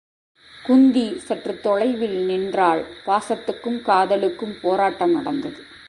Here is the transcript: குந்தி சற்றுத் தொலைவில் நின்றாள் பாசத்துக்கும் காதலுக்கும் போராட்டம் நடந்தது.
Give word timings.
குந்தி 0.65 1.19
சற்றுத் 1.19 1.63
தொலைவில் 1.63 2.25
நின்றாள் 2.25 2.85
பாசத்துக்கும் 3.05 3.81
காதலுக்கும் 3.81 4.55
போராட்டம் 4.61 5.11
நடந்தது. 5.11 5.65